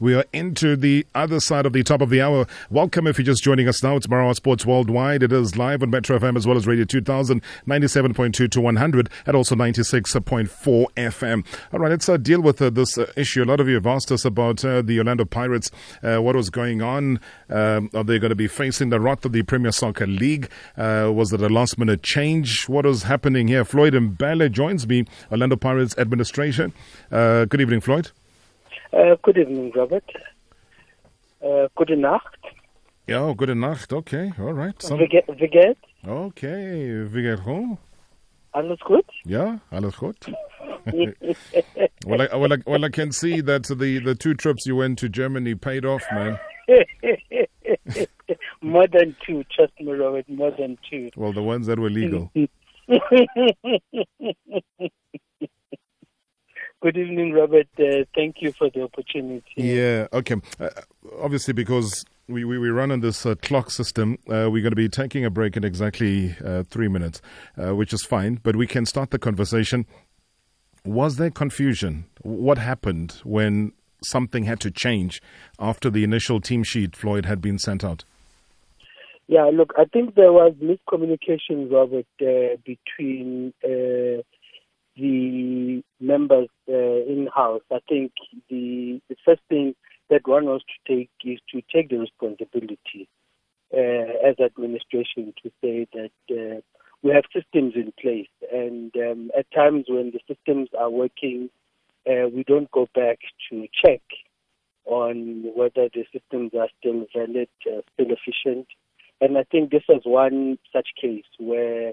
We 0.00 0.14
are 0.14 0.24
into 0.32 0.76
the 0.76 1.04
other 1.14 1.40
side 1.40 1.66
of 1.66 1.72
the 1.72 1.82
top 1.82 2.00
of 2.00 2.10
the 2.10 2.20
hour. 2.20 2.46
Welcome 2.70 3.08
if 3.08 3.18
you're 3.18 3.24
just 3.26 3.42
joining 3.42 3.66
us 3.66 3.82
now. 3.82 3.96
It's 3.96 4.06
Marawa 4.06 4.34
Sports 4.36 4.64
Worldwide. 4.64 5.24
It 5.24 5.32
is 5.32 5.56
live 5.56 5.82
on 5.82 5.90
Metro 5.90 6.16
FM 6.16 6.36
as 6.36 6.46
well 6.46 6.56
as 6.56 6.68
Radio 6.68 6.84
2000, 6.84 7.42
97.2 7.66 8.48
to 8.48 8.60
100, 8.60 9.10
and 9.26 9.36
also 9.36 9.56
96.4 9.56 10.86
FM. 10.94 11.44
All 11.72 11.80
right, 11.80 11.90
let's 11.90 12.08
uh, 12.08 12.16
deal 12.16 12.40
with 12.40 12.62
uh, 12.62 12.70
this 12.70 12.96
uh, 12.96 13.10
issue. 13.16 13.42
A 13.42 13.46
lot 13.46 13.58
of 13.58 13.68
you 13.68 13.74
have 13.74 13.88
asked 13.88 14.12
us 14.12 14.24
about 14.24 14.64
uh, 14.64 14.82
the 14.82 14.98
Orlando 14.98 15.24
Pirates, 15.24 15.72
uh, 16.04 16.18
what 16.18 16.36
was 16.36 16.48
going 16.48 16.80
on. 16.80 17.18
Um, 17.50 17.90
are 17.92 18.04
they 18.04 18.20
going 18.20 18.30
to 18.30 18.36
be 18.36 18.46
facing 18.46 18.90
the 18.90 19.00
wrath 19.00 19.24
of 19.24 19.32
the 19.32 19.42
Premier 19.42 19.72
Soccer 19.72 20.06
League? 20.06 20.48
Uh, 20.76 21.10
was 21.12 21.32
it 21.32 21.40
a 21.40 21.48
last 21.48 21.76
minute 21.76 22.04
change? 22.04 22.68
What 22.68 22.86
is 22.86 23.02
happening 23.02 23.48
here? 23.48 23.64
Floyd 23.64 23.94
Mbele 23.94 24.52
joins 24.52 24.86
me, 24.86 25.06
Orlando 25.32 25.56
Pirates 25.56 25.96
administration. 25.98 26.72
good 27.10 27.60
evening, 27.60 27.80
Floyd. 27.80 28.12
Uh, 28.92 29.16
good 29.22 29.36
evening, 29.36 29.70
Robert. 29.74 30.04
Uh, 31.44 31.68
gute 31.76 31.96
Nacht. 31.96 32.38
Ja, 33.06 33.22
oh, 33.26 33.34
gute 33.34 33.54
Nacht. 33.54 33.92
Okay, 33.92 34.32
all 34.38 34.54
right. 34.54 34.80
Some... 34.82 34.98
Wie, 34.98 35.08
ge 35.08 35.22
wie 35.26 35.48
geht's? 35.48 35.80
Okay, 36.06 37.04
wie 37.12 37.22
geht's? 37.22 37.42
Alles 38.52 38.80
gut? 38.80 39.04
Ja, 39.24 39.60
alles 39.70 39.96
gut. 39.96 40.16
well, 42.06 42.22
I, 42.22 42.28
well, 42.34 42.52
I, 42.52 42.56
well, 42.66 42.84
I 42.84 42.88
can 42.88 43.12
see 43.12 43.42
that 43.42 43.64
the, 43.64 43.98
the 43.98 44.14
two 44.14 44.34
trips 44.34 44.66
you 44.66 44.76
went 44.76 44.98
to 45.00 45.08
Germany 45.08 45.54
paid 45.54 45.84
off, 45.84 46.02
man. 46.12 46.38
more 48.62 48.86
than 48.88 49.14
two, 49.24 49.44
trust 49.54 49.72
me, 49.80 49.92
Robert, 49.92 50.28
more 50.28 50.50
than 50.52 50.78
two. 50.88 51.10
Well, 51.14 51.32
the 51.32 51.42
ones 51.42 51.66
that 51.66 51.78
were 51.78 51.90
legal. 51.90 52.32
Good 56.80 56.96
evening, 56.96 57.32
Robert. 57.32 57.66
Uh, 57.76 58.04
thank 58.14 58.36
you 58.40 58.52
for 58.52 58.70
the 58.70 58.82
opportunity. 58.82 59.42
Yeah, 59.56 60.06
okay. 60.12 60.36
Uh, 60.60 60.68
obviously, 61.20 61.52
because 61.52 62.04
we, 62.28 62.44
we, 62.44 62.56
we, 62.56 62.68
run 62.68 62.92
on 62.92 63.00
this 63.00 63.26
uh, 63.26 63.34
clock 63.42 63.72
system, 63.72 64.16
uh, 64.28 64.48
we're 64.48 64.62
going 64.62 64.70
to 64.70 64.76
be 64.76 64.88
taking 64.88 65.24
a 65.24 65.30
break 65.30 65.56
in 65.56 65.64
exactly 65.64 66.36
uh, 66.44 66.62
three 66.62 66.86
minutes, 66.86 67.20
uh, 67.60 67.74
which 67.74 67.92
is 67.92 68.04
fine, 68.04 68.38
but 68.44 68.54
we 68.54 68.64
can 68.64 68.86
start 68.86 69.10
the 69.10 69.18
conversation. 69.18 69.86
Was 70.84 71.16
there 71.16 71.30
confusion? 71.30 72.04
What 72.22 72.58
happened 72.58 73.20
when 73.24 73.72
something 74.04 74.44
had 74.44 74.60
to 74.60 74.70
change 74.70 75.20
after 75.58 75.90
the 75.90 76.04
initial 76.04 76.40
team 76.40 76.62
sheet, 76.62 76.94
Floyd, 76.94 77.26
had 77.26 77.40
been 77.40 77.58
sent 77.58 77.82
out? 77.82 78.04
Yeah, 79.26 79.50
look, 79.52 79.72
I 79.76 79.84
think 79.84 80.14
there 80.14 80.32
was 80.32 80.54
miscommunication, 80.62 81.72
Robert, 81.72 82.06
between 82.64 83.52
the 84.98 85.82
members 86.00 86.48
uh, 86.68 86.72
in 86.72 87.28
house, 87.34 87.62
I 87.70 87.78
think 87.88 88.12
the 88.50 89.00
the 89.08 89.16
first 89.24 89.42
thing 89.48 89.74
that 90.10 90.26
one 90.26 90.46
was 90.46 90.62
to 90.62 90.94
take 90.94 91.10
is 91.24 91.38
to 91.52 91.62
take 91.72 91.90
the 91.90 91.98
responsibility 91.98 93.08
uh, 93.72 94.28
as 94.28 94.36
administration 94.40 95.34
to 95.42 95.50
say 95.62 95.86
that 95.92 96.10
uh, 96.30 96.60
we 97.02 97.12
have 97.12 97.24
systems 97.32 97.74
in 97.76 97.92
place, 98.00 98.28
and 98.52 98.92
um, 98.96 99.30
at 99.38 99.50
times 99.52 99.86
when 99.88 100.10
the 100.10 100.20
systems 100.26 100.68
are 100.78 100.90
working, 100.90 101.48
uh, 102.08 102.28
we 102.34 102.42
don't 102.44 102.70
go 102.70 102.88
back 102.94 103.18
to 103.50 103.66
check 103.84 104.02
on 104.86 105.44
whether 105.54 105.88
the 105.94 106.04
systems 106.12 106.52
are 106.58 106.68
still 106.80 107.06
valid, 107.14 107.48
uh, 107.66 107.82
still 107.94 108.08
efficient. 108.10 108.66
And 109.20 109.36
I 109.36 109.44
think 109.50 109.70
this 109.70 109.82
was 109.88 110.02
one 110.04 110.58
such 110.72 110.88
case 111.00 111.24
where 111.38 111.92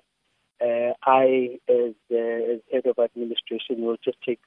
uh, 0.62 0.94
I, 1.04 1.60
as, 1.70 1.94
uh, 2.12 2.54
as 2.54 2.60
head 2.72 2.86
of 2.86 3.00
administration, 3.00 3.82
will 3.82 3.98
just 4.04 4.18
take 4.26 4.40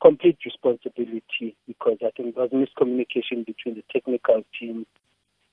complete 0.00 0.38
responsibility 0.44 1.56
because 1.66 1.98
I 2.02 2.10
think 2.16 2.34
there 2.34 2.46
was 2.46 2.52
miscommunication 2.52 3.44
between 3.44 3.74
the 3.74 3.84
technical 3.92 4.42
team 4.58 4.86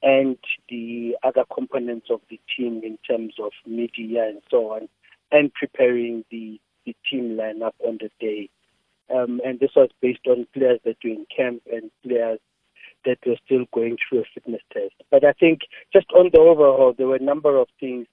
and 0.03 0.37
the 0.69 1.17
other 1.23 1.43
components 1.53 2.07
of 2.11 2.21
the 2.29 2.39
team 2.55 2.81
in 2.83 2.97
terms 3.09 3.33
of 3.41 3.51
media 3.65 4.27
and 4.27 4.41
so 4.51 4.73
on, 4.73 4.87
and 5.31 5.51
preparing 5.53 6.23
the, 6.29 6.59
the 6.85 6.95
team 7.09 7.37
lineup 7.37 7.73
on 7.85 7.97
the 7.99 8.09
day. 8.19 8.49
Um, 9.13 9.41
and 9.43 9.59
this 9.59 9.71
was 9.75 9.89
based 10.01 10.27
on 10.27 10.47
players 10.53 10.79
that 10.85 10.97
were 11.03 11.09
in 11.11 11.25
camp 11.35 11.63
and 11.71 11.89
players 12.03 12.39
that 13.05 13.17
were 13.25 13.37
still 13.45 13.65
going 13.73 13.97
through 13.97 14.21
a 14.21 14.23
fitness 14.33 14.61
test. 14.73 14.93
But 15.09 15.23
I 15.23 15.33
think 15.33 15.61
just 15.93 16.07
on 16.15 16.29
the 16.33 16.39
overall, 16.39 16.93
there 16.95 17.07
were 17.07 17.15
a 17.15 17.23
number 17.23 17.57
of 17.57 17.67
things 17.79 18.07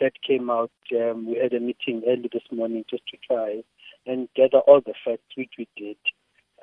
that 0.00 0.12
came 0.26 0.50
out. 0.50 0.72
Um, 0.92 1.26
we 1.26 1.38
had 1.38 1.52
a 1.52 1.60
meeting 1.60 2.02
early 2.06 2.28
this 2.32 2.42
morning 2.50 2.84
just 2.88 3.06
to 3.08 3.16
try 3.26 3.62
and 4.06 4.28
gather 4.34 4.58
all 4.58 4.80
the 4.84 4.94
facts, 5.04 5.36
which 5.36 5.52
we 5.58 5.68
did. 5.76 5.96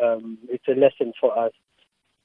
Um, 0.03 0.37
it's 0.49 0.67
a 0.67 0.79
lesson 0.79 1.13
for 1.19 1.37
us 1.37 1.53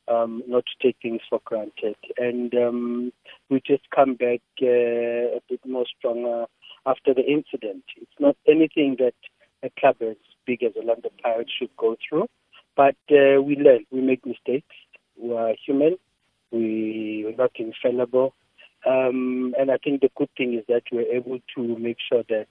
um, 0.08 0.42
not 0.46 0.64
to 0.66 0.86
take 0.86 0.96
things 1.02 1.20
for 1.28 1.40
granted. 1.44 1.96
And 2.16 2.54
um, 2.54 3.12
we 3.50 3.60
just 3.66 3.84
come 3.94 4.14
back 4.14 4.40
uh, 4.62 5.36
a 5.36 5.40
bit 5.48 5.60
more 5.66 5.84
stronger 5.98 6.46
after 6.86 7.14
the 7.14 7.24
incident. 7.24 7.84
It's 8.00 8.20
not 8.20 8.36
anything 8.46 8.96
that 8.98 9.14
a 9.62 9.70
club 9.80 9.96
as 10.00 10.16
big 10.46 10.62
as 10.62 10.72
Orlando 10.76 11.10
Pirates 11.22 11.50
should 11.58 11.74
go 11.76 11.96
through, 12.08 12.26
but 12.76 12.96
uh, 13.10 13.42
we 13.42 13.56
learn, 13.56 13.84
we 13.90 14.00
make 14.00 14.24
mistakes, 14.24 14.74
we 15.20 15.34
are 15.34 15.54
human, 15.66 15.96
we, 16.52 17.24
we're 17.24 17.36
not 17.36 17.52
infallible. 17.56 18.34
Um, 18.86 19.54
and 19.58 19.70
I 19.70 19.78
think 19.82 20.00
the 20.00 20.10
good 20.16 20.28
thing 20.36 20.54
is 20.54 20.64
that 20.68 20.82
we're 20.92 21.12
able 21.12 21.38
to 21.56 21.78
make 21.78 21.96
sure 22.08 22.22
that 22.28 22.46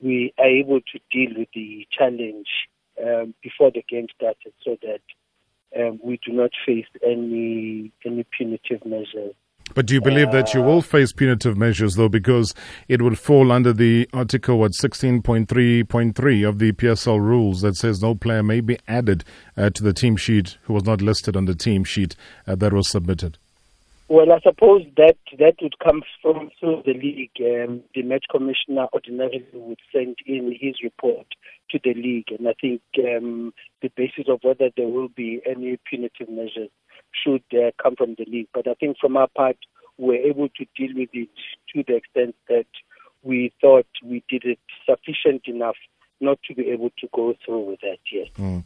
we 0.00 0.32
are 0.38 0.46
able 0.46 0.80
to 0.80 0.98
deal 1.10 1.38
with 1.38 1.48
the 1.54 1.86
challenge 1.96 2.46
um, 3.02 3.34
before 3.42 3.70
the 3.70 3.82
game 3.88 4.06
started 4.14 4.52
so 4.64 4.76
that 4.82 5.00
um, 5.78 6.00
we 6.02 6.20
do 6.24 6.32
not 6.32 6.50
face 6.66 6.86
any 7.04 7.92
any 8.04 8.24
punitive 8.36 8.84
measures. 8.84 9.34
But 9.74 9.86
do 9.86 9.94
you 9.94 10.00
believe 10.00 10.32
that 10.32 10.54
you 10.54 10.62
will 10.62 10.80
face 10.80 11.12
punitive 11.12 11.56
measures, 11.58 11.94
though, 11.94 12.08
because 12.08 12.54
it 12.88 13.02
will 13.02 13.14
fall 13.14 13.52
under 13.52 13.72
the 13.72 14.08
article, 14.14 14.58
what, 14.58 14.72
16.3.3 14.72 16.48
of 16.48 16.58
the 16.58 16.72
PSL 16.72 17.20
rules 17.20 17.60
that 17.60 17.76
says 17.76 18.00
no 18.00 18.14
player 18.14 18.42
may 18.42 18.60
be 18.62 18.78
added 18.88 19.24
uh, 19.58 19.68
to 19.70 19.82
the 19.82 19.92
team 19.92 20.16
sheet 20.16 20.56
who 20.62 20.72
was 20.72 20.84
not 20.84 21.02
listed 21.02 21.36
on 21.36 21.44
the 21.44 21.54
team 21.54 21.84
sheet 21.84 22.16
uh, 22.46 22.54
that 22.54 22.72
was 22.72 22.88
submitted? 22.88 23.38
Well, 24.10 24.32
I 24.32 24.40
suppose 24.40 24.86
that 24.96 25.18
that 25.38 25.56
would 25.60 25.78
come 25.80 26.02
from 26.22 26.48
through 26.58 26.82
the 26.86 26.94
league. 26.94 27.30
Um, 27.40 27.82
the 27.94 28.02
match 28.02 28.24
commissioner 28.30 28.86
ordinarily 28.94 29.44
would 29.52 29.80
send 29.92 30.16
in 30.24 30.56
his 30.58 30.76
report 30.82 31.26
to 31.70 31.78
the 31.84 31.92
league, 31.92 32.28
and 32.30 32.48
I 32.48 32.54
think 32.58 32.80
um, 33.00 33.52
the 33.82 33.90
basis 33.94 34.24
of 34.28 34.40
whether 34.42 34.70
there 34.74 34.88
will 34.88 35.08
be 35.08 35.42
any 35.44 35.78
punitive 35.84 36.30
measures 36.30 36.70
should 37.12 37.42
uh, 37.52 37.70
come 37.82 37.96
from 37.96 38.14
the 38.16 38.24
league. 38.26 38.48
But 38.54 38.66
I 38.66 38.72
think 38.80 38.96
from 38.98 39.18
our 39.18 39.28
part, 39.36 39.58
we're 39.98 40.26
able 40.26 40.48
to 40.48 40.64
deal 40.74 40.96
with 40.96 41.10
it 41.12 41.28
to 41.74 41.84
the 41.86 41.96
extent 41.96 42.34
that 42.48 42.66
we 43.22 43.52
thought 43.60 43.86
we 44.02 44.24
did 44.26 44.44
it 44.44 44.58
sufficient 44.88 45.42
enough 45.48 45.76
not 46.20 46.38
to 46.48 46.54
be 46.54 46.68
able 46.70 46.90
to 46.98 47.08
go 47.14 47.34
through 47.44 47.70
with 47.70 47.80
that. 47.80 47.98
Yes. 48.12 48.28
Mm. 48.38 48.64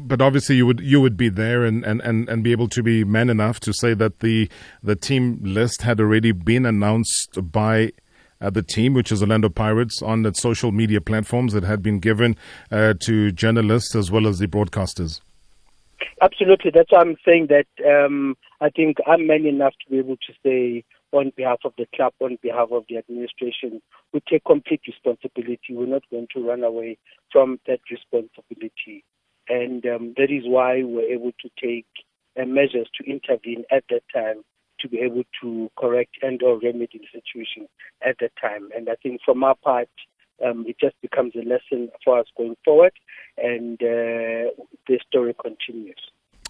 But 0.00 0.20
obviously, 0.20 0.56
you 0.56 0.66
would 0.66 0.80
you 0.80 1.00
would 1.00 1.16
be 1.16 1.28
there 1.28 1.64
and, 1.64 1.84
and, 1.84 2.00
and, 2.02 2.28
and 2.28 2.42
be 2.42 2.52
able 2.52 2.68
to 2.68 2.82
be 2.82 3.04
man 3.04 3.30
enough 3.30 3.60
to 3.60 3.72
say 3.72 3.94
that 3.94 4.20
the 4.20 4.48
the 4.82 4.96
team 4.96 5.40
list 5.42 5.82
had 5.82 6.00
already 6.00 6.32
been 6.32 6.66
announced 6.66 7.38
by. 7.50 7.92
Uh, 8.40 8.48
the 8.50 8.62
team, 8.62 8.94
which 8.94 9.10
is 9.10 9.20
Orlando 9.20 9.48
Pirates, 9.48 10.00
on 10.00 10.22
the 10.22 10.32
social 10.32 10.70
media 10.70 11.00
platforms 11.00 11.52
that 11.54 11.64
had 11.64 11.82
been 11.82 11.98
given 11.98 12.36
uh, 12.70 12.94
to 13.00 13.32
journalists 13.32 13.96
as 13.96 14.12
well 14.12 14.28
as 14.28 14.38
the 14.38 14.46
broadcasters. 14.46 15.20
Absolutely, 16.22 16.70
that's 16.72 16.92
why 16.92 17.00
I'm 17.00 17.16
saying 17.26 17.48
that 17.48 17.66
um, 17.84 18.36
I 18.60 18.70
think 18.70 18.98
I'm 19.08 19.26
man 19.26 19.44
enough 19.44 19.74
to 19.84 19.90
be 19.90 19.98
able 19.98 20.18
to 20.18 20.32
say 20.44 20.84
on 21.12 21.32
behalf 21.36 21.58
of 21.64 21.72
the 21.78 21.86
club, 21.94 22.12
on 22.20 22.38
behalf 22.42 22.68
of 22.70 22.84
the 22.88 22.96
administration, 22.96 23.80
we 24.12 24.20
take 24.28 24.44
complete 24.44 24.80
responsibility. 24.86 25.70
We're 25.70 25.86
not 25.86 26.02
going 26.10 26.28
to 26.34 26.46
run 26.46 26.62
away 26.64 26.98
from 27.32 27.58
that 27.66 27.80
responsibility. 27.90 29.04
And 29.48 29.84
um, 29.86 30.14
that 30.16 30.30
is 30.30 30.42
why 30.44 30.82
we're 30.82 31.10
able 31.10 31.32
to 31.40 31.48
take 31.60 31.86
uh, 32.40 32.44
measures 32.44 32.88
to 33.00 33.10
intervene 33.10 33.64
at 33.70 33.84
that 33.90 34.02
time 34.14 34.42
to 34.80 34.88
be 34.88 34.98
able 35.00 35.24
to 35.42 35.70
correct 35.78 36.16
and 36.22 36.42
or 36.42 36.60
remedy 36.60 36.98
the 36.98 37.20
situation 37.20 37.66
at 38.06 38.16
that 38.20 38.32
time. 38.40 38.68
And 38.76 38.88
I 38.88 38.94
think 39.02 39.20
from 39.24 39.42
our 39.42 39.56
part, 39.56 39.88
um, 40.44 40.64
it 40.68 40.76
just 40.80 40.94
becomes 41.02 41.32
a 41.34 41.38
lesson 41.38 41.90
for 42.04 42.18
us 42.20 42.26
going 42.36 42.56
forward, 42.64 42.92
and 43.36 43.74
uh, 43.82 44.54
the 44.86 45.00
story 45.06 45.34
continues. 45.40 45.98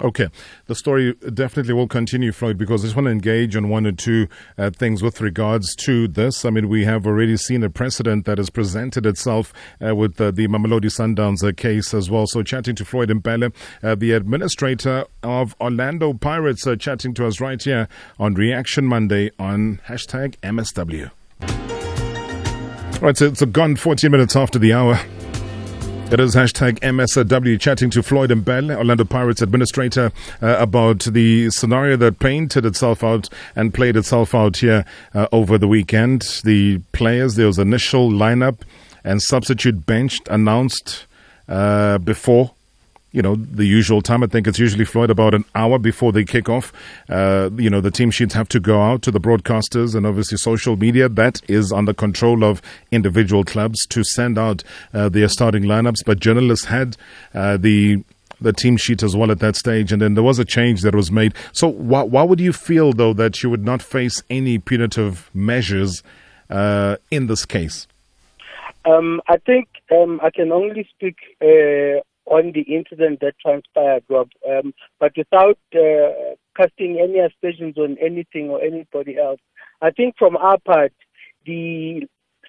Okay. 0.01 0.29
The 0.67 0.75
story 0.75 1.15
definitely 1.35 1.75
will 1.75 1.89
continue, 1.89 2.31
Floyd, 2.33 2.57
because 2.57 2.85
I 2.85 2.87
just 2.87 2.97
want 2.97 3.07
to 3.07 3.11
engage 3.11 3.57
on 3.57 3.69
one 3.69 3.87
or 3.87 3.93
two 3.93 4.29
uh, 4.57 4.71
things 4.71 5.03
with 5.03 5.21
regards 5.21 5.75
to 5.77 6.07
this. 6.07 6.45
I 6.45 6.51
mean, 6.51 6.69
we 6.69 6.85
have 6.85 7.07
already 7.07 7.37
seen 7.37 7.65
a 7.65 7.71
precedent 7.71 8.25
that 8.27 8.39
has 8.39 8.51
presented 8.51 9.07
itself 9.07 9.53
uh, 9.85 9.95
with 9.95 10.21
uh, 10.21 10.31
the 10.31 10.47
Mamelodi 10.47 10.85
Sundowns 10.85 11.47
uh, 11.47 11.53
case 11.53 11.93
as 11.95 12.11
well. 12.11 12.27
So, 12.27 12.43
chatting 12.43 12.77
to 12.77 12.85
Floyd 12.85 13.09
Mbele, 13.09 13.53
uh, 13.83 13.95
the 13.97 14.13
administrator 14.13 15.05
of 15.23 15.57
Orlando 15.61 16.13
Pirates, 16.13 16.67
uh, 16.67 16.77
chatting 16.77 17.15
to 17.15 17.27
us 17.27 17.41
right 17.41 17.61
here 17.61 17.89
on 18.19 18.35
Reaction 18.35 18.85
Monday 18.85 19.31
on 19.39 19.81
hashtag 19.89 20.37
MSW. 20.43 21.11
Right, 23.01 23.17
so 23.17 23.27
it's 23.27 23.45
gone 23.45 23.77
40 23.77 24.09
minutes 24.09 24.35
after 24.35 24.59
the 24.59 24.73
hour. 24.73 24.99
It 26.11 26.21
is 26.21 26.35
hashtag 26.35 26.79
MSW 26.81 27.61
chatting 27.61 27.91
to 27.91 28.03
Floyd 28.03 28.31
Mbele, 28.31 28.75
Orlando 28.75 29.05
Pirates 29.05 29.43
administrator, 29.43 30.11
uh, 30.41 30.57
about 30.59 31.01
the 31.01 31.51
scenario 31.51 31.99
that 31.99 32.19
painted 32.19 32.65
itself 32.65 33.05
out 33.05 33.29
and 33.55 33.75
played 33.75 33.95
itself 33.95 34.35
out 34.35 34.57
here 34.57 34.87
uh, 35.15 35.29
over 35.33 35.59
the 35.59 35.69
weekend. 35.69 36.41
The 36.45 36.79
players, 36.93 37.35
there 37.35 37.47
was 37.47 37.59
initial 37.59 38.11
lineup 38.11 38.63
and 39.05 39.21
substitute 39.21 39.85
bench 39.85 40.19
announced 40.31 41.05
uh, 41.47 41.99
before 41.99 42.53
you 43.13 43.23
know, 43.23 43.37
the 43.37 43.65
usual 43.65 44.03
time. 44.03 44.23
I 44.23 44.27
think 44.27 44.47
it's 44.47 44.59
usually 44.59 44.85
Floyd 44.85 45.11
about 45.11 45.35
an 45.35 45.45
hour 45.55 45.79
before 45.79 46.13
they 46.13 46.25
kick 46.25 46.49
off. 46.49 46.73
Uh, 47.09 47.51
you 47.57 47.71
know, 47.71 47.81
the 47.81 47.91
team 47.91 48.11
sheets 48.11 48.35
have 48.35 48.49
to 48.51 48.61
go 48.61 48.83
out 48.83 49.03
to 49.03 49.11
the 49.11 49.21
broadcasters 49.21 49.95
and 49.95 50.07
obviously 50.07 50.37
social 50.37 50.77
media. 50.77 51.09
That 51.09 51.41
is 51.49 51.73
under 51.73 51.95
control 51.95 52.45
of 52.45 52.61
individual 52.91 53.45
clubs 53.45 53.87
to 53.87 54.05
send 54.05 54.39
out 54.39 54.63
uh, 54.93 55.09
their 55.09 55.29
starting 55.29 55.65
lineups. 55.65 56.05
But 56.05 56.21
journalists 56.21 56.67
had 56.67 56.97
uh, 57.35 57.57
the 57.57 58.05
the 58.41 58.53
team 58.53 58.77
sheet 58.77 59.03
as 59.03 59.17
well 59.17 59.31
at 59.31 59.41
that 59.41 59.57
stage, 59.57 59.93
and 59.93 60.01
then 60.01 60.15
there 60.15 60.23
was 60.23 60.39
a 60.39 60.45
change 60.45 60.83
that 60.83 60.95
was 60.95 61.11
made. 61.11 61.35
So, 61.53 61.69
why, 61.69 62.03
why 62.03 62.23
would 62.23 62.41
you 62.41 62.53
feel 62.53 62.93
though 62.93 63.13
that 63.15 63.43
you 63.43 63.51
would 63.51 63.65
not 63.65 63.83
face 63.83 64.23
any 64.31 64.59
punitive 64.59 65.29
measures 65.35 66.03
uh, 66.51 66.97
in 67.11 67.27
this 67.27 67.45
case? 67.45 67.87
Um, 68.85 69.21
I 69.29 69.39
think 69.39 69.69
um, 69.91 70.21
I 70.23 70.31
can 70.31 70.53
only 70.53 70.89
speak 70.95 71.17
uh, 71.43 72.01
on 72.31 72.53
the 72.53 72.63
incident 72.63 73.21
that 73.21 73.35
transpired, 73.41 74.05
Rob. 74.09 74.31
Um, 74.49 74.75
but 75.01 75.13
without 75.17 75.59
uh, 75.75 76.35
casting 76.57 76.99
any 77.01 77.19
aspersions 77.19 77.77
on 77.77 77.97
anything 78.01 78.51
or 78.51 78.63
anybody 78.63 79.19
else, 79.19 79.41
I 79.81 79.91
think 79.91 80.17
from 80.19 80.37
our 80.37 80.59
part, 80.59 80.93
the 81.47 82.07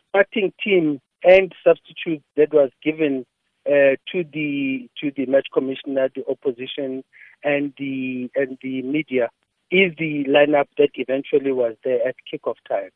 starting 0.09 0.53
team 0.63 0.99
and 1.23 1.53
substitute 1.65 2.23
that 2.35 2.53
was 2.53 2.71
given 2.83 3.25
uh, 3.65 3.95
to 4.11 4.23
the 4.33 4.89
to 4.99 5.11
the 5.15 5.25
match 5.25 5.47
commissioner, 5.53 6.09
the 6.15 6.23
opposition, 6.29 7.03
and 7.43 7.73
the 7.77 8.29
and 8.35 8.57
the 8.61 8.81
media 8.81 9.29
is 9.71 9.93
the 9.97 10.25
lineup 10.25 10.67
that 10.77 10.89
eventually 10.95 11.51
was 11.51 11.75
there 11.83 12.05
at 12.07 12.15
kickoff 12.31 12.55
time, 12.67 12.89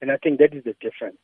and 0.00 0.10
I 0.10 0.16
think 0.16 0.38
that 0.38 0.54
is 0.54 0.64
the 0.64 0.74
difference. 0.80 1.18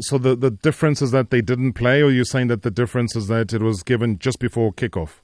So 0.00 0.18
the, 0.18 0.34
the 0.34 0.50
difference 0.50 1.02
is 1.02 1.10
that 1.10 1.30
they 1.30 1.42
didn't 1.42 1.74
play, 1.74 2.02
or 2.02 2.10
you're 2.10 2.24
saying 2.24 2.48
that 2.48 2.62
the 2.62 2.70
difference 2.70 3.14
is 3.14 3.26
that 3.28 3.52
it 3.52 3.62
was 3.62 3.82
given 3.82 4.18
just 4.18 4.38
before 4.38 4.72
kickoff? 4.72 5.20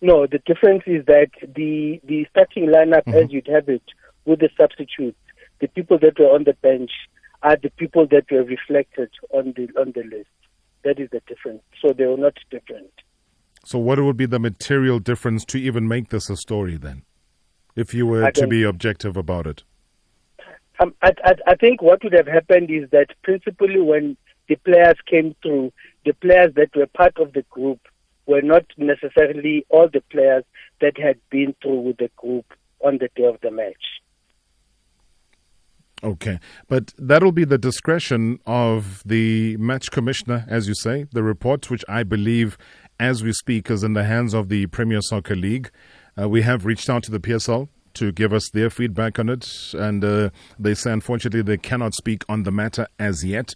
No, 0.00 0.26
the 0.26 0.38
difference 0.46 0.82
is 0.86 1.04
that 1.06 1.30
the 1.42 2.00
the 2.04 2.26
starting 2.30 2.66
lineup, 2.66 3.04
mm-hmm. 3.04 3.24
as 3.24 3.32
you'd 3.32 3.48
have 3.48 3.68
it, 3.68 3.82
with 4.24 4.40
the 4.40 4.50
substitutes, 4.56 5.18
the 5.60 5.68
people 5.68 5.98
that 6.00 6.18
were 6.18 6.26
on 6.26 6.44
the 6.44 6.52
bench 6.54 6.90
are 7.42 7.56
the 7.60 7.70
people 7.70 8.06
that 8.08 8.30
were 8.30 8.44
reflected 8.44 9.10
on 9.30 9.54
the 9.56 9.68
on 9.80 9.92
the 9.94 10.02
list. 10.04 10.28
That 10.84 11.00
is 11.00 11.08
the 11.10 11.20
difference. 11.26 11.62
So 11.82 11.92
they 11.92 12.06
were 12.06 12.16
not 12.16 12.34
different. 12.50 12.92
So 13.64 13.78
what 13.78 13.98
would 13.98 14.16
be 14.16 14.26
the 14.26 14.38
material 14.38 15.00
difference 15.00 15.44
to 15.46 15.58
even 15.58 15.88
make 15.88 16.10
this 16.10 16.30
a 16.30 16.36
story 16.36 16.76
then, 16.76 17.02
if 17.74 17.92
you 17.92 18.06
were 18.06 18.30
to 18.30 18.46
be 18.46 18.62
objective 18.62 19.16
about 19.16 19.46
it? 19.46 19.64
Um, 20.78 20.94
I, 21.02 21.12
I, 21.24 21.34
I 21.46 21.54
think 21.54 21.82
what 21.82 22.02
would 22.04 22.12
have 22.12 22.26
happened 22.26 22.70
is 22.70 22.88
that 22.90 23.08
principally 23.22 23.80
when 23.80 24.16
the 24.48 24.56
players 24.56 24.96
came 25.06 25.34
through, 25.42 25.72
the 26.04 26.12
players 26.14 26.54
that 26.54 26.74
were 26.76 26.86
part 26.86 27.18
of 27.18 27.32
the 27.32 27.42
group 27.50 27.80
were 28.26 28.42
not 28.42 28.64
necessarily 28.76 29.64
all 29.68 29.88
the 29.92 30.02
players 30.10 30.44
that 30.80 30.98
had 30.98 31.18
been 31.30 31.54
through 31.62 31.80
with 31.80 31.96
the 31.98 32.10
group 32.16 32.44
on 32.84 32.98
the 32.98 33.08
day 33.16 33.24
of 33.24 33.38
the 33.42 33.50
match. 33.50 33.74
Okay, 36.04 36.38
but 36.68 36.92
that'll 36.98 37.32
be 37.32 37.44
the 37.44 37.56
discretion 37.56 38.38
of 38.46 39.02
the 39.06 39.56
match 39.56 39.90
commissioner, 39.90 40.44
as 40.46 40.68
you 40.68 40.74
say. 40.74 41.06
The 41.10 41.22
report, 41.22 41.70
which 41.70 41.84
I 41.88 42.02
believe, 42.02 42.58
as 43.00 43.24
we 43.24 43.32
speak, 43.32 43.70
is 43.70 43.82
in 43.82 43.94
the 43.94 44.04
hands 44.04 44.34
of 44.34 44.50
the 44.50 44.66
Premier 44.66 45.00
Soccer 45.00 45.34
League. 45.34 45.70
Uh, 46.20 46.28
we 46.28 46.42
have 46.42 46.66
reached 46.66 46.90
out 46.90 47.02
to 47.04 47.10
the 47.10 47.18
PSL 47.18 47.68
to 47.96 48.12
give 48.12 48.32
us 48.32 48.50
their 48.50 48.70
feedback 48.70 49.18
on 49.18 49.28
it. 49.28 49.74
And 49.74 50.04
uh, 50.04 50.30
they 50.58 50.74
say, 50.74 50.92
unfortunately, 50.92 51.42
they 51.42 51.56
cannot 51.56 51.94
speak 51.94 52.24
on 52.28 52.44
the 52.44 52.52
matter 52.52 52.86
as 52.98 53.24
yet. 53.24 53.54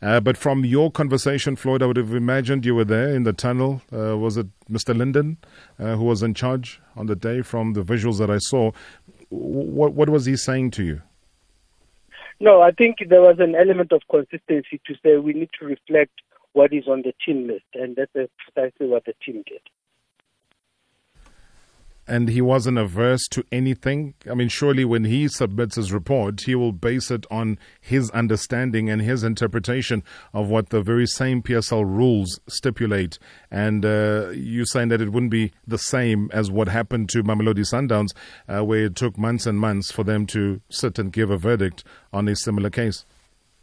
Uh, 0.00 0.20
but 0.20 0.36
from 0.36 0.64
your 0.64 0.90
conversation, 0.90 1.56
Floyd, 1.56 1.82
I 1.82 1.86
would 1.86 1.96
have 1.96 2.14
imagined 2.14 2.64
you 2.64 2.74
were 2.74 2.84
there 2.84 3.08
in 3.08 3.24
the 3.24 3.32
tunnel. 3.32 3.82
Uh, 3.92 4.16
was 4.16 4.36
it 4.36 4.46
Mr. 4.70 4.96
Linden 4.96 5.38
uh, 5.78 5.96
who 5.96 6.04
was 6.04 6.22
in 6.22 6.34
charge 6.34 6.80
on 6.96 7.06
the 7.06 7.16
day 7.16 7.42
from 7.42 7.72
the 7.72 7.82
visuals 7.82 8.18
that 8.18 8.30
I 8.30 8.38
saw? 8.38 8.70
What, 9.30 9.94
what 9.94 10.08
was 10.08 10.24
he 10.26 10.36
saying 10.36 10.70
to 10.72 10.84
you? 10.84 11.02
No, 12.40 12.62
I 12.62 12.70
think 12.70 12.98
there 13.08 13.22
was 13.22 13.36
an 13.40 13.56
element 13.56 13.90
of 13.92 14.02
consistency 14.08 14.80
to 14.86 14.94
say 15.02 15.16
we 15.16 15.32
need 15.32 15.50
to 15.58 15.66
reflect 15.66 16.12
what 16.52 16.72
is 16.72 16.86
on 16.86 17.02
the 17.02 17.12
team 17.26 17.48
list, 17.48 17.66
and 17.74 17.96
that's 17.96 18.12
precisely 18.14 18.86
what 18.86 19.04
the 19.04 19.14
team 19.24 19.42
did 19.46 19.60
and 22.08 22.28
he 22.28 22.40
wasn't 22.40 22.78
averse 22.78 23.28
to 23.28 23.44
anything? 23.52 24.14
I 24.28 24.34
mean, 24.34 24.48
surely 24.48 24.84
when 24.84 25.04
he 25.04 25.28
submits 25.28 25.76
his 25.76 25.92
report, 25.92 26.40
he 26.42 26.54
will 26.54 26.72
base 26.72 27.10
it 27.10 27.26
on 27.30 27.58
his 27.80 28.10
understanding 28.10 28.88
and 28.88 29.02
his 29.02 29.22
interpretation 29.22 30.02
of 30.32 30.48
what 30.48 30.70
the 30.70 30.82
very 30.82 31.06
same 31.06 31.42
PSL 31.42 31.84
rules 31.84 32.40
stipulate. 32.48 33.18
And 33.50 33.84
uh, 33.84 34.30
you're 34.30 34.64
saying 34.64 34.88
that 34.88 35.00
it 35.00 35.12
wouldn't 35.12 35.30
be 35.30 35.52
the 35.66 35.78
same 35.78 36.30
as 36.32 36.50
what 36.50 36.68
happened 36.68 37.10
to 37.10 37.22
Mamelodi 37.22 37.64
Sundowns, 37.64 38.14
uh, 38.48 38.64
where 38.64 38.86
it 38.86 38.96
took 38.96 39.18
months 39.18 39.46
and 39.46 39.58
months 39.58 39.92
for 39.92 40.02
them 40.02 40.26
to 40.26 40.60
sit 40.70 40.98
and 40.98 41.12
give 41.12 41.30
a 41.30 41.36
verdict 41.36 41.84
on 42.12 42.26
a 42.28 42.34
similar 42.34 42.70
case. 42.70 43.04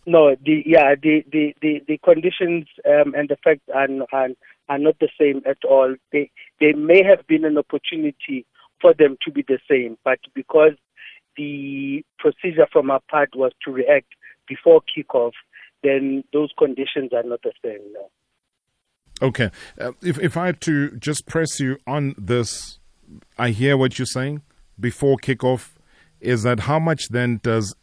No, 0.08 0.36
the 0.46 0.62
yeah, 0.66 0.94
the 1.02 1.26
the 1.32 1.56
the, 1.62 1.82
the 1.88 1.98
conditions 1.98 2.68
um, 2.88 3.16
and 3.16 3.28
the 3.28 3.38
facts 3.44 3.68
are, 3.74 3.88
are 4.12 4.30
are 4.70 4.78
not 4.78 5.00
the 5.00 5.10
same 5.20 5.42
at 5.48 5.58
all. 5.68 5.96
They 6.12 6.30
there 6.60 6.76
may 6.76 7.04
have 7.04 7.26
been 7.28 7.46
an 7.46 7.58
opportunity 7.58 8.46
for 8.82 8.94
them 8.94 9.18
to 9.24 9.32
be 9.32 9.44
the 9.48 9.60
same, 9.70 9.98
but 10.04 10.20
because 10.34 10.74
the 11.38 12.04
procedure 12.20 12.68
from 12.72 12.90
our 12.92 13.02
part 13.10 13.30
was 13.36 13.52
to 13.64 13.72
react 13.72 14.08
before 14.48 14.82
kickoff, 14.96 15.32
then 15.84 16.24
those 16.34 16.50
conditions 16.58 17.12
are 17.14 17.24
not 17.24 17.42
the 17.44 17.52
same 17.64 17.82
now. 17.94 18.08
Okay. 19.22 19.50
Uh, 19.80 19.92
if, 20.02 20.20
if 20.20 20.36
I 20.36 20.48
had 20.48 20.62
to 20.62 20.92
just 20.98 21.26
press 21.26 21.60
you 21.60 21.78
on 21.88 22.16
this, 22.18 22.80
I 23.38 23.50
hear 23.52 23.78
what 23.78 23.98
you're 23.98 24.06
saying 24.06 24.42
before 24.80 25.18
kickoff. 25.18 25.72
Is 26.20 26.44
that 26.44 26.62
how 26.62 26.80
much 26.80 27.10
then 27.10 27.40
does 27.44 27.76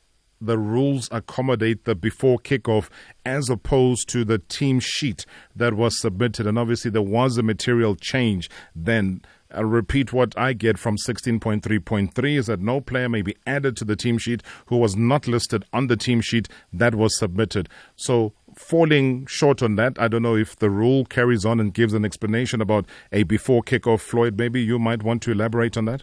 the 0.44 0.59
rules 0.59 1.09
accommodate 1.12 1.85
the 1.85 1.94
before 1.94 2.39
kickoff 2.39 2.89
as 3.25 3.49
opposed 3.49 4.09
to 4.11 4.25
the 4.25 4.39
team 4.39 4.81
sheet 4.81 5.25
that 5.55 5.75
was 5.75 6.00
submitted. 6.00 6.47
And 6.47 6.59
obviously, 6.59 6.91
there 6.91 7.03
was 7.03 7.39
a 7.39 7.43
material 7.43 7.94
change 7.94 8.50
then. 8.75 9.23
I'll 9.55 9.65
repeat 9.65 10.12
what 10.12 10.37
I 10.39 10.55
get 10.55 10.79
from 10.79 10.96
16.3.3 10.96 12.39
is 12.39 12.46
that 12.46 12.61
no 12.61 12.81
player 12.81 13.08
may 13.08 13.22
be 13.22 13.37
added 13.46 13.77
to 13.77 13.84
the 13.84 13.96
team 13.96 14.17
sheet 14.17 14.43
who 14.67 14.79
was 14.79 14.96
not 14.96 15.29
listed 15.29 15.65
on 15.72 15.89
the 15.89 15.96
team 15.96 16.20
sheet 16.22 16.49
that 16.72 16.94
was 16.94 17.19
submitted. 17.19 17.69
So, 17.94 18.32
falling 18.56 19.27
short 19.27 19.63
on 19.63 19.77
that, 19.77 20.01
I 20.01 20.08
don't 20.08 20.22
know 20.22 20.37
if 20.37 20.56
the 20.56 20.70
rule 20.70 21.05
carries 21.05 21.44
on 21.44 21.61
and 21.61 21.75
gives 21.75 21.93
an 21.93 22.05
explanation 22.05 22.61
about 22.61 22.87
a 23.13 23.25
before 23.25 23.63
kickoff. 23.63 24.01
Floyd, 24.01 24.39
maybe 24.39 24.63
you 24.63 24.79
might 24.79 25.03
want 25.03 25.22
to 25.22 25.32
elaborate 25.32 25.77
on 25.77 25.84
that. 25.84 26.03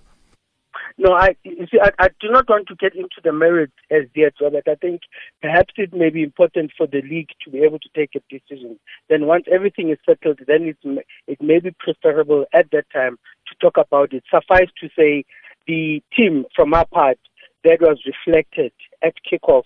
No, 1.02 1.14
I 1.14 1.38
you 1.44 1.66
see, 1.72 1.80
I, 1.82 1.92
I, 1.98 2.10
do 2.20 2.28
not 2.30 2.50
want 2.50 2.68
to 2.68 2.76
get 2.76 2.94
into 2.94 3.22
the 3.24 3.32
merits 3.32 3.72
as 3.90 4.04
yet, 4.14 4.34
Robert. 4.42 4.68
I 4.68 4.76
think 4.76 5.00
perhaps 5.42 5.74
it 5.78 5.94
may 5.94 6.10
be 6.10 6.24
important 6.24 6.74
for 6.78 6.88
the 6.88 7.02
league 7.02 7.30
to 7.46 7.50
be 7.50 7.60
able 7.60 7.80
to 7.80 7.90
take 7.96 8.16
a 8.16 8.22
decision. 8.30 8.78
Then, 9.08 9.26
once 9.26 9.46
everything 9.50 9.92
is 9.92 9.98
settled, 10.06 10.42
then 10.46 10.64
it's, 10.64 11.08
it 11.26 11.42
may 11.42 11.60
be 11.60 11.72
preferable 11.80 12.46
at 12.52 12.70
that 12.72 12.84
time 12.92 13.18
to 13.48 13.56
talk 13.62 13.78
about 13.78 14.12
it. 14.12 14.26
Suffice 14.30 14.68
to 14.82 14.90
say, 14.94 15.24
the 15.68 16.04
team 16.14 16.44
from 16.54 16.74
our 16.74 16.86
part 16.88 17.18
that 17.64 17.80
was 17.80 18.04
reflected 18.06 18.74
at 19.02 19.14
kickoff 19.24 19.64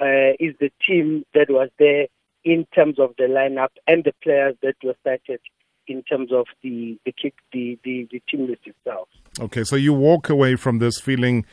uh, 0.00 0.36
is 0.38 0.54
the 0.60 0.70
team 0.86 1.24
that 1.34 1.50
was 1.50 1.70
there 1.80 2.06
in 2.44 2.64
terms 2.72 3.00
of 3.00 3.10
the 3.18 3.24
lineup 3.24 3.70
and 3.88 4.04
the 4.04 4.14
players 4.22 4.54
that 4.62 4.76
were 4.84 4.94
cited 5.02 5.40
in 5.86 6.02
terms 6.02 6.32
of 6.32 6.46
the 6.62 6.98
the 7.04 7.12
kick 7.12 7.34
the, 7.52 7.78
the, 7.84 8.08
the 8.10 8.22
team 8.30 8.46
list 8.48 8.62
itself. 8.64 9.08
Okay, 9.40 9.64
so 9.64 9.76
you 9.76 9.92
walk 9.92 10.28
away 10.28 10.56
from 10.56 10.78
this 10.78 11.00
feeling 11.00 11.44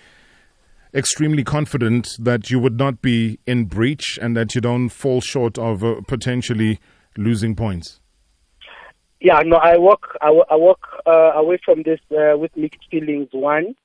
extremely 0.93 1.43
confident 1.43 2.17
that 2.19 2.49
you 2.49 2.59
would 2.59 2.77
not 2.77 3.01
be 3.01 3.39
in 3.45 3.65
breach 3.65 4.17
and 4.21 4.35
that 4.35 4.55
you 4.55 4.61
don't 4.61 4.89
fall 4.89 5.21
short 5.21 5.57
of 5.57 5.83
uh, 5.83 6.01
potentially 6.07 6.79
losing 7.17 7.55
points. 7.55 7.99
Yeah, 9.19 9.41
no, 9.45 9.57
I 9.57 9.77
walk 9.77 10.17
I, 10.21 10.27
I 10.49 10.55
walk 10.55 10.79
uh, 11.05 11.31
away 11.35 11.59
from 11.63 11.83
this 11.83 11.99
uh, 12.11 12.37
with 12.37 12.55
mixed 12.55 12.81
feelings. 12.91 13.29
One, 13.31 13.75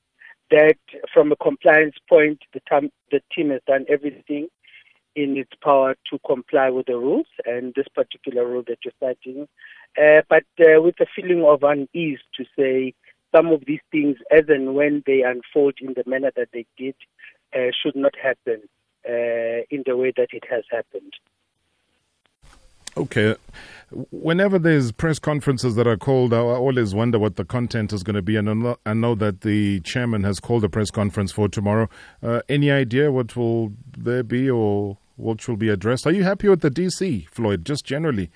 that 0.51 0.77
from 1.13 1.31
a 1.31 1.35
compliance 1.35 1.95
point, 2.07 2.39
the, 2.53 2.61
tam- 2.69 2.91
the 3.11 3.19
team 3.35 3.49
has 3.49 3.61
done 3.67 3.85
everything 3.89 4.47
in 5.15 5.37
its 5.37 5.51
power 5.63 5.95
to 6.09 6.19
comply 6.25 6.69
with 6.69 6.87
the 6.87 6.97
rules 6.97 7.27
and 7.45 7.73
this 7.75 7.87
particular 7.93 8.47
rule 8.47 8.63
that 8.67 8.79
you're 8.83 8.93
citing, 8.99 9.47
uh, 9.97 10.21
but 10.29 10.43
uh, 10.59 10.81
with 10.81 10.99
a 10.99 11.05
feeling 11.15 11.43
of 11.43 11.63
unease 11.63 12.19
to 12.35 12.45
say 12.57 12.93
some 13.35 13.47
of 13.47 13.63
these 13.65 13.81
things, 13.91 14.17
as 14.31 14.45
and 14.47 14.75
when 14.75 15.03
they 15.05 15.21
unfold 15.21 15.75
in 15.81 15.93
the 15.95 16.03
manner 16.05 16.31
that 16.35 16.49
they 16.53 16.65
did, 16.77 16.95
uh, 17.55 17.71
should 17.81 17.95
not 17.95 18.13
happen 18.21 18.61
uh, 19.07 19.63
in 19.69 19.83
the 19.85 19.97
way 19.97 20.13
that 20.15 20.29
it 20.31 20.43
has 20.49 20.63
happened. 20.71 21.13
Okay. 22.95 23.35
Whenever 24.11 24.59
there's 24.59 24.91
press 24.91 25.17
conferences 25.17 25.75
that 25.75 25.87
are 25.87 25.97
called, 25.97 26.33
I 26.33 26.37
always 26.37 26.93
wonder 26.93 27.17
what 27.17 27.35
the 27.37 27.45
content 27.45 27.91
is 27.91 28.03
going 28.03 28.15
to 28.15 28.21
be. 28.21 28.35
And 28.35 28.75
I 28.85 28.93
know 28.93 29.15
that 29.15 29.41
the 29.41 29.79
chairman 29.81 30.23
has 30.23 30.39
called 30.39 30.63
a 30.63 30.69
press 30.69 30.91
conference 30.91 31.31
for 31.31 31.47
tomorrow. 31.47 31.89
Uh, 32.21 32.41
any 32.49 32.71
idea 32.71 33.11
what 33.11 33.35
will 33.35 33.73
there 33.97 34.23
be 34.23 34.49
or 34.49 34.97
what 35.15 35.47
will 35.47 35.57
be 35.57 35.69
addressed? 35.69 36.07
Are 36.07 36.11
you 36.11 36.23
happy 36.23 36.49
with 36.49 36.61
the 36.61 36.71
DC, 36.71 37.27
Floyd, 37.29 37.65
just 37.65 37.85
generally? 37.85 38.29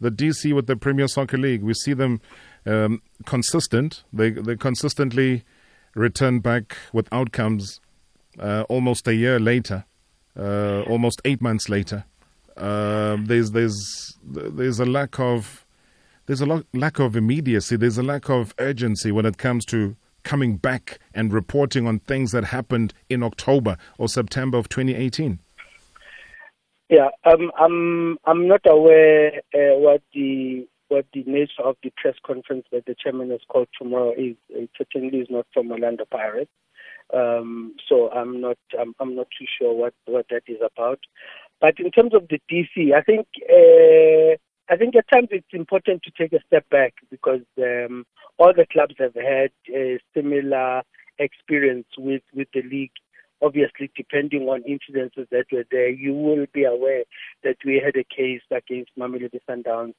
The 0.00 0.10
DC 0.10 0.54
with 0.54 0.66
the 0.66 0.76
Premier 0.76 1.08
Soccer 1.08 1.38
League, 1.38 1.62
we 1.62 1.74
see 1.74 1.94
them 1.94 2.20
um, 2.66 3.02
consistent. 3.26 4.04
They, 4.12 4.30
they 4.30 4.56
consistently 4.56 5.44
return 5.94 6.40
back 6.40 6.76
with 6.92 7.08
outcomes 7.12 7.80
uh, 8.38 8.64
almost 8.68 9.06
a 9.06 9.14
year 9.14 9.38
later, 9.38 9.84
uh, 10.38 10.82
almost 10.82 11.20
eight 11.24 11.40
months 11.40 11.68
later. 11.68 12.04
Uh, 12.56 13.16
there's 13.20 13.50
there's 13.50 14.16
there's 14.24 14.78
a 14.78 14.86
lack 14.86 15.18
of 15.18 15.66
there's 16.26 16.40
a 16.40 16.46
lo- 16.46 16.64
lack 16.72 16.98
of 16.98 17.16
immediacy. 17.16 17.76
There's 17.76 17.98
a 17.98 18.02
lack 18.02 18.28
of 18.28 18.54
urgency 18.58 19.12
when 19.12 19.26
it 19.26 19.38
comes 19.38 19.64
to 19.66 19.96
coming 20.22 20.56
back 20.56 20.98
and 21.14 21.32
reporting 21.32 21.86
on 21.86 21.98
things 22.00 22.32
that 22.32 22.44
happened 22.44 22.94
in 23.10 23.22
October 23.22 23.76
or 23.98 24.08
September 24.08 24.56
of 24.56 24.68
2018. 24.68 25.38
Yeah, 26.94 27.08
um, 27.24 27.50
I'm 27.58 28.18
I'm 28.24 28.46
not 28.46 28.60
aware 28.66 29.32
uh, 29.52 29.74
what 29.84 30.02
the 30.14 30.64
what 30.88 31.06
the 31.12 31.24
nature 31.26 31.64
of 31.64 31.74
the 31.82 31.90
press 31.96 32.14
conference 32.24 32.66
that 32.70 32.86
the 32.86 32.94
chairman 33.02 33.30
has 33.30 33.40
called 33.48 33.66
tomorrow 33.76 34.12
is. 34.12 34.36
It 34.48 34.70
certainly 34.78 35.18
is 35.18 35.26
not 35.28 35.46
from 35.52 35.72
Orlando 35.72 36.04
Pirates. 36.08 36.52
Um, 37.12 37.74
so 37.88 38.12
I'm 38.12 38.40
not 38.40 38.58
I'm, 38.78 38.94
I'm 39.00 39.16
not 39.16 39.26
too 39.36 39.46
sure 39.58 39.74
what, 39.74 39.94
what 40.06 40.26
that 40.30 40.44
is 40.46 40.60
about. 40.64 41.00
But 41.60 41.80
in 41.80 41.90
terms 41.90 42.14
of 42.14 42.28
the 42.28 42.38
DC, 42.48 42.94
I 42.94 43.02
think 43.02 43.26
uh, 43.50 44.36
I 44.72 44.76
think 44.76 44.94
at 44.94 45.10
times 45.12 45.28
it's 45.32 45.52
important 45.52 46.04
to 46.04 46.12
take 46.16 46.32
a 46.32 46.44
step 46.46 46.68
back 46.70 46.94
because 47.10 47.42
um, 47.58 48.04
all 48.38 48.52
the 48.54 48.66
clubs 48.70 48.94
have 49.00 49.14
had 49.14 49.50
a 49.68 49.98
similar 50.14 50.82
experience 51.18 51.86
with, 51.98 52.22
with 52.34 52.48
the 52.54 52.62
league. 52.62 52.92
Obviously, 53.44 53.90
depending 53.94 54.48
on 54.48 54.62
incidences 54.62 55.28
that 55.30 55.44
were 55.52 55.66
there, 55.70 55.90
you 55.90 56.14
will 56.14 56.46
be 56.54 56.64
aware 56.64 57.04
that 57.42 57.56
we 57.64 57.82
had 57.84 57.94
a 57.96 58.04
case 58.04 58.40
against 58.50 58.90
Mamelodi 58.98 59.38
Sundowns 59.48 59.92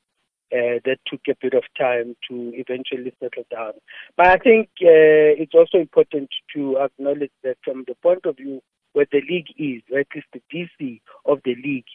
uh, 0.52 0.80
that 0.86 0.98
took 1.06 1.22
a 1.30 1.36
bit 1.40 1.54
of 1.54 1.64
time 1.78 2.16
to 2.28 2.52
eventually 2.56 3.14
settle 3.22 3.46
down. 3.52 3.74
But 4.18 4.28
I 4.28 4.38
think 4.38 4.70
uh, 4.82 5.38
it's 5.42 5.54
also 5.54 5.78
important 5.78 6.30
to 6.56 6.80
acknowledge 6.80 7.32
that 7.44 7.58
from 7.64 7.84
the 7.88 7.96
point 8.02 8.26
of 8.26 8.38
view 8.38 8.62
where 8.94 9.06
the 9.12 9.22
league 9.30 9.54
is, 9.58 9.84
or 9.92 10.00
at 10.00 10.08
least 10.16 10.28
the 10.34 10.42
DC 10.52 11.02
of 11.26 11.40
the 11.46 11.56
league, 11.56 11.86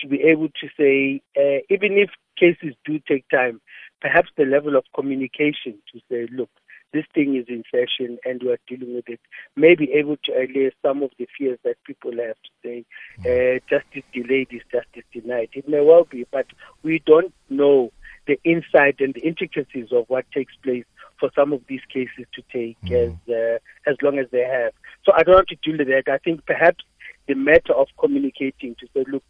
to 0.00 0.08
be 0.08 0.22
able 0.22 0.48
to 0.48 0.68
say, 0.78 1.20
uh, 1.36 1.60
even 1.70 1.98
if 1.98 2.10
cases 2.38 2.74
do 2.84 2.98
take 3.06 3.28
time, 3.28 3.60
perhaps 4.00 4.28
the 4.36 4.44
level 4.44 4.76
of 4.76 4.84
communication 4.94 5.74
to 5.92 6.00
say, 6.10 6.28
look, 6.32 6.50
this 6.94 7.04
thing 7.12 7.34
is 7.34 7.46
in 7.48 7.64
session 7.70 8.18
and 8.24 8.40
we 8.42 8.52
are 8.52 8.58
dealing 8.68 8.94
with 8.94 9.08
it, 9.08 9.20
may 9.56 9.74
be 9.74 9.92
able 9.92 10.16
to 10.24 10.32
allay 10.32 10.70
some 10.80 11.02
of 11.02 11.10
the 11.18 11.26
fears 11.36 11.58
that 11.64 11.74
people 11.84 12.12
have 12.12 12.36
to 12.36 12.50
say, 12.62 12.84
uh, 13.20 13.58
justice 13.68 14.04
delayed 14.12 14.48
is 14.52 14.62
justice 14.70 15.02
denied. 15.12 15.48
It 15.52 15.68
may 15.68 15.80
well 15.80 16.04
be, 16.04 16.24
but 16.30 16.46
we 16.84 17.02
don't 17.04 17.34
know 17.50 17.92
the 18.26 18.38
insight 18.44 19.00
and 19.00 19.12
the 19.12 19.20
intricacies 19.20 19.88
of 19.90 20.04
what 20.08 20.24
takes 20.32 20.54
place 20.62 20.84
for 21.18 21.30
some 21.34 21.52
of 21.52 21.62
these 21.68 21.82
cases 21.92 22.26
to 22.34 22.42
take 22.52 22.80
mm. 22.82 22.92
as 22.92 23.12
uh, 23.28 23.90
as 23.90 23.96
long 24.00 24.18
as 24.18 24.26
they 24.30 24.44
have. 24.44 24.72
So 25.04 25.12
I 25.12 25.24
don't 25.24 25.34
want 25.34 25.48
to 25.48 25.56
deal 25.56 25.78
with 25.78 25.88
that. 25.88 26.10
I 26.10 26.18
think 26.18 26.46
perhaps 26.46 26.84
the 27.26 27.34
matter 27.34 27.72
of 27.72 27.88
communicating 27.98 28.76
to 28.76 28.86
say, 28.94 29.04
look, 29.10 29.22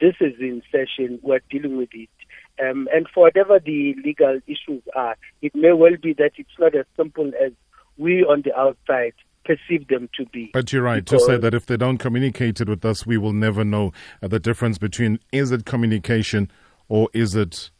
this 0.00 0.14
is 0.20 0.34
in 0.38 0.62
session, 0.70 1.18
we're 1.22 1.40
dealing 1.50 1.76
with 1.78 1.88
it. 1.92 2.10
Um, 2.62 2.88
and 2.92 3.06
for 3.12 3.24
whatever 3.24 3.58
the 3.58 3.94
legal 4.04 4.40
issues 4.46 4.82
are, 4.94 5.16
it 5.42 5.54
may 5.54 5.72
well 5.72 5.96
be 6.00 6.14
that 6.14 6.32
it's 6.36 6.48
not 6.58 6.74
as 6.74 6.86
simple 6.96 7.30
as 7.44 7.52
we 7.98 8.22
on 8.22 8.42
the 8.42 8.58
outside 8.58 9.12
perceive 9.44 9.86
them 9.88 10.08
to 10.16 10.26
be. 10.26 10.50
But 10.52 10.72
you're 10.72 10.82
right 10.82 11.06
to 11.06 11.20
say 11.20 11.36
that 11.36 11.54
if 11.54 11.66
they 11.66 11.76
don't 11.76 11.98
communicate 11.98 12.60
it 12.60 12.68
with 12.68 12.84
us, 12.84 13.06
we 13.06 13.16
will 13.16 13.32
never 13.32 13.64
know 13.64 13.92
uh, 14.22 14.28
the 14.28 14.40
difference 14.40 14.78
between 14.78 15.18
is 15.32 15.52
it 15.52 15.64
communication 15.64 16.50
or 16.88 17.08
is 17.12 17.34
it 17.34 17.70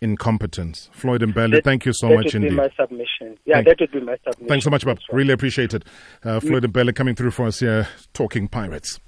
incompetence. 0.00 0.88
Floyd 0.92 1.20
Mbele, 1.20 1.52
that, 1.52 1.64
thank 1.64 1.84
you 1.84 1.92
so 1.92 2.08
much 2.08 2.34
indeed. 2.34 2.52
That 2.52 2.62
would 2.62 2.70
be 2.70 2.76
my 2.78 2.84
submission. 2.84 3.38
Yeah, 3.44 3.56
thank, 3.56 3.66
that 3.66 3.80
would 3.80 3.92
be 3.92 4.00
my 4.00 4.16
submission. 4.24 4.48
Thanks 4.48 4.64
so 4.64 4.70
much, 4.70 4.84
Bob. 4.84 4.98
Really 5.12 5.32
appreciate 5.32 5.74
it. 5.74 5.84
Uh, 6.24 6.40
Floyd 6.40 6.64
and 6.64 6.72
Mbele 6.72 6.94
coming 6.94 7.14
through 7.14 7.32
for 7.32 7.46
us 7.46 7.60
here, 7.60 7.86
talking 8.14 8.48
pirates. 8.48 8.98